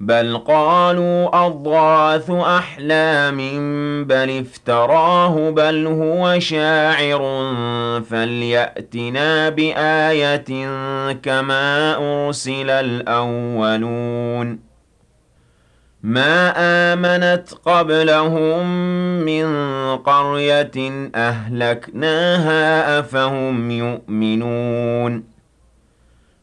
بَلْ 0.00 0.38
قَالُوا 0.38 1.46
أَضْغَاثُ 1.46 2.30
أَحْلَامٍ 2.30 3.36
بَلِ 4.04 4.38
افْتَرَاهُ 4.40 5.50
بَلْ 5.50 5.86
هُوَ 5.86 6.38
شَاعِرٌ 6.38 7.20
فَلْيَأْتِنَا 8.10 9.48
بِآيَةٍ 9.48 10.50
كَمَا 11.12 11.96
أُرْسِلَ 11.96 12.70
الْأَوَّلُونَ 12.70 14.58
مَا 16.02 16.52
آمَنَتْ 16.92 17.48
قَبْلَهُم 17.64 18.66
مِّن 19.24 19.46
قَرْيَةٍ 19.96 21.10
أَهْلَكْنَاهَا 21.14 22.82
ۖ 23.00 23.04
أَفَهُمْ 23.04 23.70
يُؤْمِنُونَ 23.70 25.29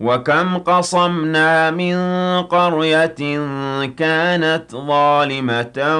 وَكَمْ 0.00 0.58
قَصَمْنَا 0.58 1.70
مِن 1.70 1.96
قَرْيَةٍ 2.42 3.40
كَانَتْ 3.86 4.72
ظَالِمَةً 4.72 5.98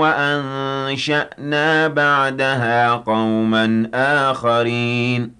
وَأَنشَأْنَا 0.00 1.88
بَعْدَهَا 1.88 2.92
قَوْمًا 2.94 3.90
آخَرِينَ. 3.94 5.32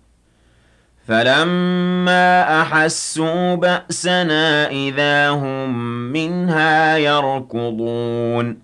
فَلَمَّا 1.08 2.62
أَحَسُّوا 2.62 3.54
بَأْسَنَا 3.54 4.70
إِذَا 4.70 5.30
هُم 5.30 5.78
مِّنْهَا 6.12 6.96
يَرْكُضُونَ. 6.98 8.63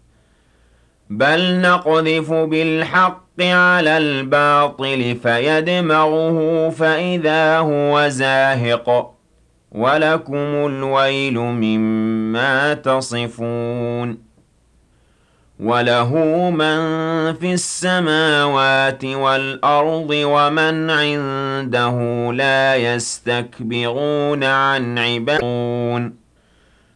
بَلْ 1.11 1.61
نَقْذِفُ 1.61 2.31
بِالْحَقِّ 2.31 3.41
عَلَى 3.41 3.97
الْبَاطِلِ 3.97 5.17
فَيَدْمَغُهُ 5.23 6.69
فَإِذَا 6.69 7.57
هُوَ 7.59 8.07
زَاهِقٌ 8.07 9.11
وَلَكُمُ 9.71 10.35
الْوَيْلُ 10.71 11.33
مِمَّا 11.39 12.73
تَصِفُونَ 12.73 14.17
وَلَهُ 15.59 16.15
مَن 16.49 16.79
فِي 17.33 17.53
السَّمَاوَاتِ 17.53 19.05
وَالْأَرْضِ 19.05 20.09
وَمَنْ 20.11 20.89
عِندَهُ 20.89 21.97
لَا 22.33 22.75
يَسْتَكْبِرُونَ 22.75 24.43
عَنْ 24.43 24.97
عِبَادَتِهِ 24.99 26.20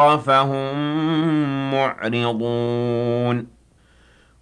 فَهُم 0.00 0.74
مُّعْرِضُونَ. 1.74 3.46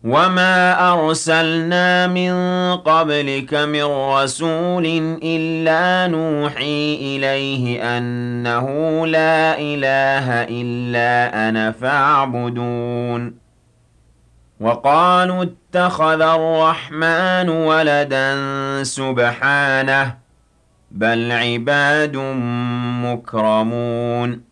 وَمَا 0.05 0.93
أَرْسَلْنَا 0.93 2.07
مِن 2.07 2.33
قَبْلِكَ 2.77 3.55
مِن 3.55 3.85
رَّسُولٍ 3.85 5.19
إِلَّا 5.23 6.07
نُوحِي 6.07 6.95
إِلَيْهِ 6.95 7.83
أَنَّهُ 7.99 8.67
لَا 9.07 9.59
إِلَٰهَ 9.59 10.47
إِلَّا 10.51 11.49
أَنَا 11.49 11.71
فَاعْبُدُونِ. 11.71 13.35
وَقَالُوا 14.61 15.45
اتَّخَذَ 15.45 16.21
الرَّحْمَٰنُ 16.23 17.49
وَلَدًا 17.49 18.35
سُبْحَانَهُ 18.83 20.15
بَلْ 20.91 21.33
عِبَادٌ 21.33 22.17
مُّكْرَمُونَ. 23.05 24.52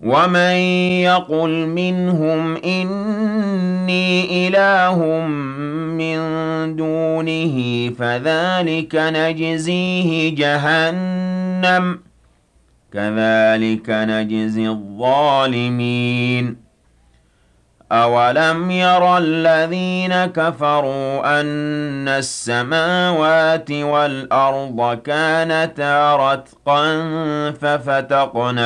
وَمَن 0.00 0.56
يَقُلْ 1.10 1.50
مِنْهُمْ 1.66 2.56
إِنِّي 2.56 4.48
إِلَٰهٌ 4.48 4.98
مِّن 5.98 6.18
دُونِهِ 6.76 7.90
فَذَٰلِكَ 7.98 8.94
نَجْزِيهِ 8.94 10.34
جَهَنَّمَ 10.34 11.94
ۚ 11.94 11.98
كَذَٰلِكَ 12.92 13.90
نَجْزِي 13.90 14.68
الظَّالِمِينَ 14.68 16.56
أَوَلَمْ 17.92 18.70
يَرَ 18.70 19.18
الَّذِينَ 19.18 20.24
كَفَرُوا 20.26 21.40
أَنَّ 21.40 22.08
السَّمَاوَاتِ 22.08 23.70
وَالْأَرْضَ 23.70 24.98
كَانَتَا 25.02 26.16
رَتْقًا 26.16 27.00
فَفَتَقْنَاهُمَا 27.60 28.58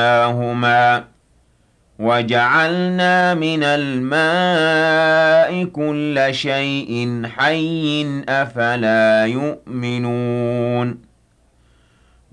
وَجَعَلْنَا 1.99 3.33
مِنَ 3.33 3.63
الْمَاءِ 3.63 5.63
كُلَّ 5.65 6.27
شَيْءٍ 6.31 7.21
حَيٍّ 7.37 8.03
ۖ 8.03 8.29
أَفَلَا 8.29 9.25
يُؤْمِنُونَ 9.25 10.97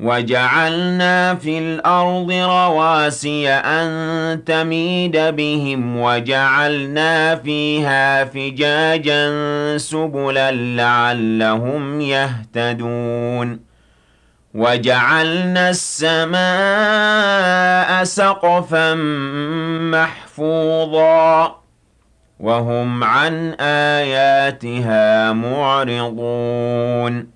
وَجَعَلْنَا 0.01 1.35
فِي 1.35 1.59
الْأَرْضِ 1.59 2.31
رَوَاسِيَ 2.33 3.49
أَن 3.51 4.45
تَمِيدَ 4.45 5.17
بِهِمْ 5.17 5.97
وَجَعَلْنَا 6.01 7.35
فِيهَا 7.35 8.25
فِجَاجًا 8.25 9.29
سُبُلًا 9.79 10.51
لَّعَلَّهُمْ 10.53 12.01
يَهْتَدُونَ 12.01 13.70
وَجَعَلْنَا 14.55 15.71
السَّمَاءَ 15.71 16.41
سَقْفًا 18.05 18.95
مَّحْفُوظًا 19.95 21.57
وَهُمْ 22.41 23.05
عَنْ 23.05 23.55
آيَاتِهَا 23.61 25.33
مُعْرِضُونَ 25.33 27.27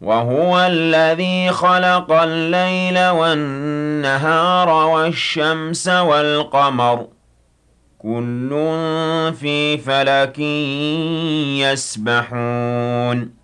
وَهُوَ 0.00 0.66
الَّذِي 0.66 1.50
خَلَقَ 1.52 2.12
اللَّيْلَ 2.12 3.08
وَالنَّهَارَ 3.08 4.68
وَالشَّمْسَ 4.68 5.88
وَالْقَمَرَ 5.88 7.06
كُلٌّ 7.98 8.50
فِي 9.40 9.78
فَلَكٍ 9.78 10.38
يَسْبَحُونَ 11.64 13.43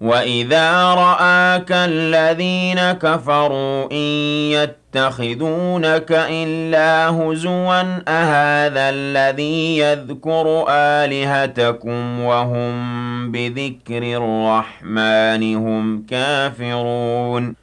وَإِذَا 0.00 0.94
رَآكَ 0.94 1.72
الَّذِينَ 1.72 2.92
كَفَرُوا 2.92 3.92
إِن 3.92 4.06
يَتَّخِذُونَكَ 4.56 6.12
إِلَّا 6.30 7.08
هُزُوًا 7.08 8.02
أَهَٰذَا 8.08 8.90
الَّذِي 8.90 9.78
يَذْكُرُ 9.78 10.64
آلِهَتَكُمْ 10.68 12.20
وَهُم 12.20 13.32
بِذِكْرِ 13.32 14.02
الرَّحْمَٰنِ 14.02 15.54
هُمْ 15.56 16.02
كَافِرُونَ 16.10 17.54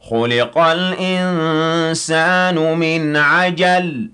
خُلِقَ 0.00 0.58
الْإِنسَانُ 0.58 2.54
مِنْ 2.78 3.16
عَجَلٍ 3.16 4.08
ۚ 4.08 4.10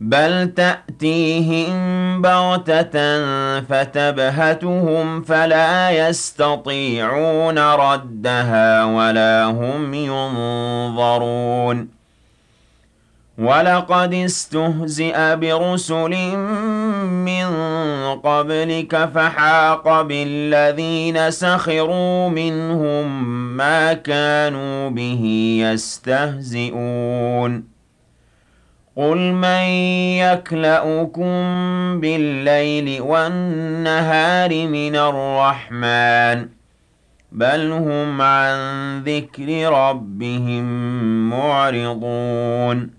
بَلْ 0.00 0.54
تَأْتِيهِم 0.54 1.72
بَغْتَةً 2.22 2.92
فَتَبْهَتُهُمْ 3.60 5.22
فَلَا 5.22 5.90
يَسْتَطِيعُونَ 5.90 7.58
رَدَّهَا 7.58 8.84
وَلَا 8.84 9.44
هُمْ 9.44 9.94
يُنظَرُونَ 9.94 11.88
وَلَقَدِ 13.38 14.14
اسْتُهْزِئَ 14.14 15.36
بِرُسُلٍ 15.36 16.14
مِّن 17.26 17.46
قَبْلِكَ 18.24 19.10
فَحَاقَ 19.14 20.02
بِالَّذِينَ 20.02 21.30
سَخِرُوا 21.30 22.28
مِنْهُم 22.28 23.22
مَّا 23.56 23.92
كَانُوا 23.92 24.90
بِهِ 24.90 25.22
يَسْتَهْزِئُونَ 25.62 26.98
قُلْ 28.98 29.18
مَن 29.32 29.62
يَكْلَؤُكُم 30.18 31.30
بِاللَّيْلِ 32.00 33.00
وَالنَّهَارِ 33.00 34.50
مِنَ 34.50 34.96
الرَّحْمَٰنِ 34.96 36.44
ۗ 36.44 36.48
بَلْ 37.32 37.72
هُمْ 37.72 38.22
عَن 38.22 38.58
ذِكْرِ 39.02 39.72
رَبِّهِم 39.72 40.64
مُّعْرِضُونَ 41.30 42.90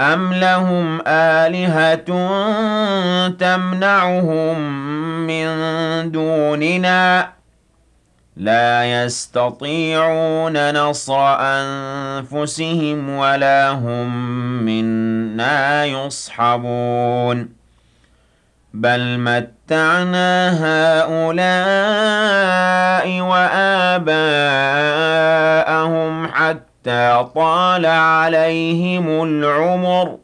أَمْ 0.00 0.32
لَهُمْ 0.32 1.00
آلِهَةٌ 1.06 2.08
تَمْنَعُهُم 3.28 4.58
مِّن 5.26 5.46
دُونِنَا 6.10 7.33
لَا 8.36 9.04
يَسْتَطِيعُونَ 9.04 10.74
نَصْرَ 10.74 11.36
أَنفُسِهِمْ 11.40 13.08
وَلَا 13.10 13.70
هُم 13.70 14.16
مِّنَّا 14.64 15.84
يُصْحَبُونَ. 15.84 17.48
بَلْ 18.74 19.18
مَتَّعْنَا 19.18 20.50
هَٰؤُلَاءِ 20.64 21.50
وَآبَاءَهُمْ 23.20 24.02
حَتَّىٰ 26.28 27.26
طَالَ 27.34 27.86
عَلَيْهِمُ 27.86 29.22
الْعُمُرُ. 29.22 30.23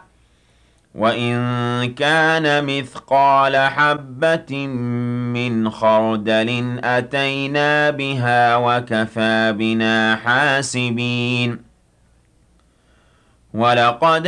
وَإِن 0.95 1.93
كَانَ 1.93 2.65
مِثْقَالَ 2.65 3.57
حَبَّةٍ 3.57 4.67
مِّنْ 5.33 5.69
خَرْدَلٍ 5.69 6.79
أَتَيْنَا 6.83 7.89
بِهَا 7.89 8.55
وَكَفَىٰ 8.55 9.51
بِنَا 9.51 10.15
حَاسِبِينَ 10.15 11.59
وَلَقَدْ 13.53 14.27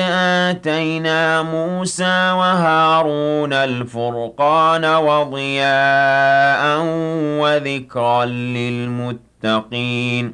آتَيْنَا 0.50 1.42
مُوسَىٰ 1.42 2.32
وَهَارُونَ 2.32 3.54
الْفُرْقَانَ 3.54 4.86
وَضِيَاءً 4.86 6.64
وَذِكْرًا 7.40 8.26
لِّلْمُتَّقِينَ 9.36 10.34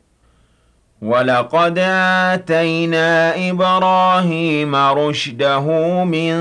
وَلَقَدْ 1.01 1.79
آتَيْنَا 2.33 3.33
إِبْرَاهِيمَ 3.49 4.75
رُشْدَهُ 4.75 5.65
مِن 6.03 6.33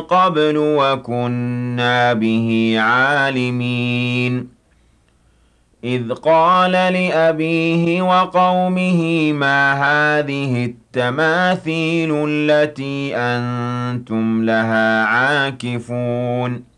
قَبْلُ 0.00 0.56
وَكُنَّا 0.56 2.12
بِهِ 2.12 2.76
عَالِمِينَ. 2.78 4.48
إِذْ 5.84 6.12
قَالَ 6.12 6.72
لِأَبِيهِ 6.72 8.02
وَقَوْمِهِ 8.02 9.32
مَا 9.32 9.72
هَٰذِهِ 9.74 10.64
التَّمَاثِيلُ 10.64 12.24
الَّتِي 12.28 13.16
أَنتُمْ 13.16 14.44
لَهَا 14.44 15.04
عَاكِفُونَ؟ 15.04 16.77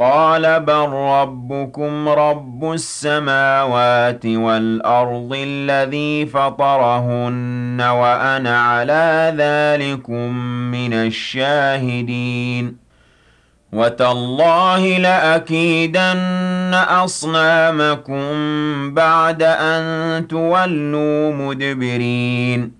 قَالَ 0.00 0.60
بَل 0.60 0.88
رَّبُّكُمْ 0.92 2.08
رَبُّ 2.08 2.72
السَّمَاوَاتِ 2.72 4.26
وَالْأَرْضِ 4.26 5.30
الَّذِي 5.34 6.26
فَطَرَهُنَّ 6.26 7.80
وَأَنَا 7.80 8.60
عَلَىٰ 8.60 9.34
ذَٰلِكُم 9.36 10.34
مِّنَ 10.70 10.92
الشَّاهِدِينَ. 10.92 12.76
وَتَاللَّهِ 13.72 14.98
لَأَكِيدَنَّ 14.98 16.74
أَصْنَامَكُم 16.88 18.24
بَعْدَ 18.94 19.42
أَن 19.42 20.28
تُوَلُّوا 20.28 21.32
مُدْبِرِينَ. 21.32 22.79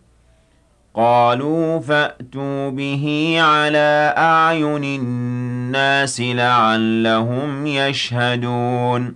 قَالُوا 0.95 1.79
فَأْتُوا 1.79 2.69
بِهِ 2.69 3.37
عَلَىٰ 3.41 4.15
أَعْيُنِ 4.17 4.83
النَّاسِ 4.83 6.21
لَعَلَّهُمْ 6.21 7.67
يَشْهَدُونَ. 7.67 9.15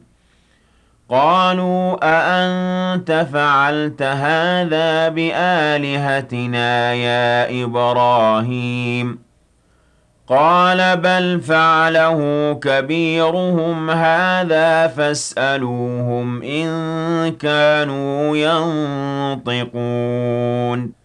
قَالُوا 1.10 1.98
أَأَنتَ 2.04 3.28
فَعَلْتَ 3.34 4.02
هَٰذَا 4.02 5.10
بِآلِهَتِنَا 5.10 6.94
يَا 6.94 7.64
إِبْرَاهِيمُ؟ 7.64 9.20
قَالَ 10.28 10.98
بَلْ 10.98 11.42
فَعَلَهُ 11.42 12.54
كَبِيرُهُمْ 12.64 13.90
هَٰذَا 13.90 14.88
فَاسْأَلُوهُمْ 14.88 16.44
إِن 16.44 16.68
كَانُوا 17.32 18.38
يَنطِقُونَ. 19.48 21.05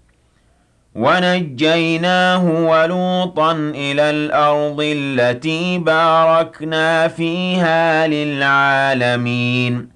ونجيناه 0.95 2.45
ولوطا 2.45 3.51
إلى 3.75 4.09
الأرض 4.09 4.77
التي 4.81 5.77
باركنا 5.77 7.07
فيها 7.07 8.07
للعالمين. 8.07 9.89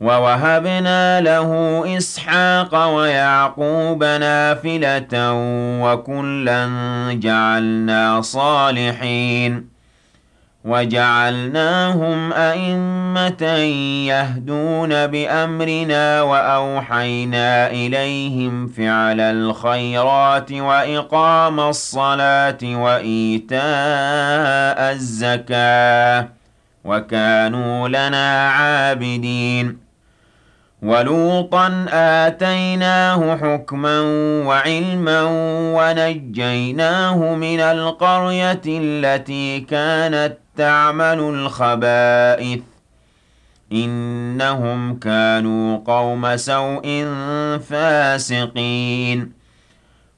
ووهبنا 0.00 1.20
له 1.20 1.82
إسحاق 1.96 2.86
ويعقوب 2.86 4.04
نافلة 4.04 5.32
وكلا 5.82 6.68
جعلنا 7.12 8.20
صالحين. 8.20 9.79
وَجَعَلْنَاهُمْ 10.64 12.32
أَئِمَّةً 12.32 13.42
يَهْدُونَ 14.12 15.06
بِأَمْرِنَا 15.06 16.22
وَأَوْحَيْنَا 16.22 17.70
إِلَيْهِمْ 17.70 18.66
فِعْلَ 18.68 19.20
الْخَيْرَاتِ 19.20 20.52
وَإِقَامَ 20.52 21.60
الصَّلَاةِ 21.60 22.58
وَإِيتَاءَ 22.64 23.60
الزَّكَاةِ 24.92 26.28
وَكَانُوا 26.84 27.88
لَنَا 27.88 28.48
عَابِدِينَ 28.50 29.90
وَلُوطًا 30.82 31.86
آتَيْنَاهُ 31.92 33.36
حُكْمًا 33.36 34.00
وَعِلْمًا 34.46 35.22
وَنَجَّيْنَاهُ 35.76 37.34
مِنَ 37.34 37.60
الْقَرْيَةِ 37.60 38.62
الَّتِي 38.66 39.60
كَانَتْ 39.60 40.36
تَعْمَلُ 40.60 41.20
الْخَبَائِثَ. 41.20 42.60
إِنَّهُمْ 43.72 44.94
كَانُوا 44.94 45.78
قَوْمَ 45.86 46.36
سَوْءٍ 46.36 47.04
فَاسِقِينَ. 47.70 49.32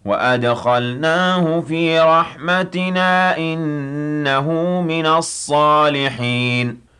وَأَدْخَلْنَاهُ 0.04 1.60
فِي 1.60 2.00
رَحْمَتِنَا 2.00 3.38
إِنَّهُ 3.38 4.80
مِنَ 4.80 5.06
الصَّالِحِينَ. 5.06 6.92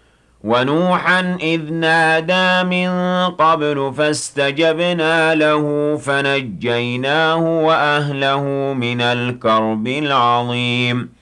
وَنُوحًا 0.45 1.37
إِذْ 1.43 1.73
نَادَىٰ 1.73 2.65
مِن 2.65 2.89
قَبْلُ 3.31 3.95
فَاسْتَجَبْنَا 3.97 5.35
لَهُ 5.35 5.97
فَنَجَّيْنَاهُ 5.97 7.37
وَأَهْلَهُ 7.37 8.43
مِنَ 8.75 9.01
الْكَرْبِ 9.01 9.87
الْعَظِيمِ. 9.87 11.22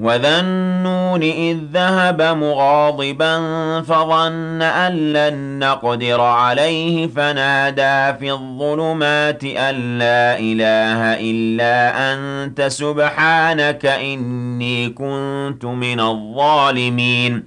وَذَا 0.00 0.40
النُّونِ 0.40 1.22
إِذ 1.22 1.56
ذَّهَبَ 1.72 2.22
مُغَاضِبًا 2.22 3.34
فَظَنَّ 3.82 4.62
أَن 4.62 5.12
لَّن 5.12 5.58
نَّقْدِرَ 5.58 6.20
عَلَيْهِ 6.20 7.06
فَنَادَىٰ 7.06 8.18
فِي 8.18 8.32
الظُّلُمَاتِ 8.32 9.44
أَن 9.44 9.98
لَّا 9.98 10.38
إِلَٰهَ 10.38 11.20
إِلَّا 11.20 11.76
أَنتَ 12.12 12.62
سُبْحَانَكَ 12.62 13.86
إِنِّي 13.86 14.88
كُنتُ 14.88 15.64
مِنَ 15.64 16.00
الظَّالِمِينَ 16.00 17.44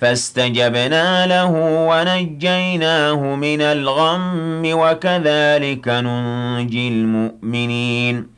فَاسْتَجَبْنَا 0.00 1.26
لَهُ 1.26 1.50
وَنَجَّيْنَاهُ 1.90 3.34
مِنَ 3.34 3.60
الْغَمِّ 3.60 4.62
وَكَذَٰلِكَ 4.64 5.88
نُنجِي 5.88 6.88
الْمُؤْمِنِينَ 6.88 8.37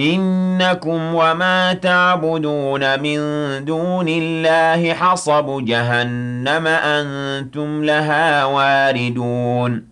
إنكم 0.00 1.14
وما 1.14 1.72
تعبدون 1.72 3.00
من 3.00 3.20
دون 3.64 4.06
الله 4.08 4.94
حصب 4.94 5.64
جهنم 5.64 6.66
أنتم 6.66 7.84
لها 7.84 8.44
واردون. 8.44 9.90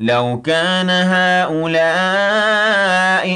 لو 0.00 0.42
كان 0.42 0.90
هؤلاء 0.90 1.90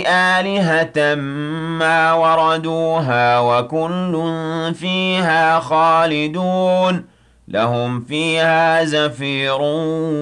آلهة 0.07 1.15
ما 1.15 2.13
وردوها 2.13 3.39
وكل 3.41 4.33
فيها 4.75 5.61
خالدون. 5.61 7.05
لهم 7.49 8.01
فيها 8.01 8.85
زفير 8.85 9.59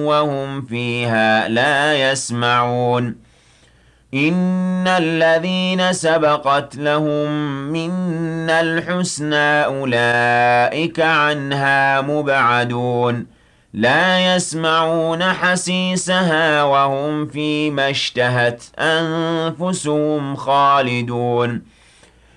وهم 0.07 0.61
فيها 0.61 1.47
لا 1.47 2.11
يسمعون. 2.11 3.22
إن 4.13 4.87
الذين 4.87 5.93
سبقت 5.93 6.75
لهم 6.75 7.29
منا 7.71 8.61
الحسنى 8.61 9.65
أولئك 9.65 10.99
عنها 10.99 12.01
مبعدون 12.01 13.25
لا 13.73 14.35
يسمعون 14.35 15.23
حسيسها 15.23 16.63
وهم 16.63 17.27
فيما 17.27 17.89
اشتهت 17.89 18.63
أنفسهم 18.79 20.35
خالدون 20.35 21.61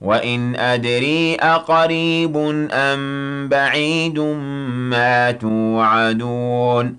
وإن 0.00 0.56
أدري 0.56 1.34
أقريب 1.34 2.36
أم 2.72 3.48
بعيد 3.48 4.18
ما 4.90 5.30
توعدون 5.30 6.96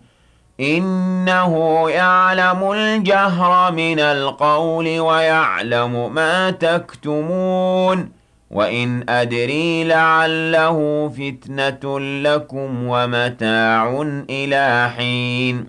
إنه 0.59 1.83
يعلم 1.89 2.71
الجهر 2.71 3.71
من 3.71 3.99
القول 3.99 4.99
ويعلم 4.99 6.13
ما 6.13 6.51
تكتمون 6.51 8.11
وإن 8.51 9.09
أدري 9.09 9.83
لعله 9.83 11.09
فتنة 11.09 11.99
لكم 11.99 12.87
ومتاع 12.87 14.01
إلى 14.29 14.91
حين 14.97 15.65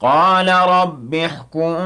قال 0.00 0.48
رب 0.48 1.14
احكم 1.14 1.76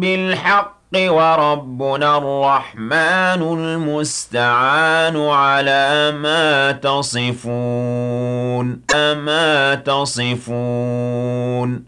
بالحق 0.00 0.73
وربنا 0.96 2.18
الرحمن 2.18 3.58
المستعان 3.58 5.16
على 5.16 6.12
ما 6.12 6.72
تصفون. 6.72 8.80
ما 8.94 9.74
تصفون. 9.74 11.82